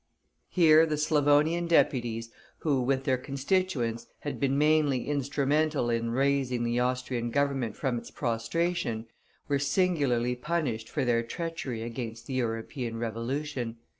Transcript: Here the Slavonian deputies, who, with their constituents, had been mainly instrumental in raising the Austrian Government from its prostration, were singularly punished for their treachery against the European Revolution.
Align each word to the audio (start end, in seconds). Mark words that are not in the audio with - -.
Here 0.49 0.87
the 0.87 0.97
Slavonian 0.97 1.67
deputies, 1.67 2.31
who, 2.61 2.81
with 2.81 3.03
their 3.03 3.19
constituents, 3.19 4.07
had 4.21 4.39
been 4.39 4.57
mainly 4.57 5.07
instrumental 5.07 5.91
in 5.91 6.09
raising 6.09 6.63
the 6.63 6.79
Austrian 6.79 7.29
Government 7.29 7.75
from 7.77 7.99
its 7.99 8.09
prostration, 8.09 9.05
were 9.47 9.59
singularly 9.59 10.35
punished 10.35 10.89
for 10.89 11.05
their 11.05 11.21
treachery 11.21 11.83
against 11.83 12.25
the 12.25 12.33
European 12.33 12.97
Revolution. 12.97 13.77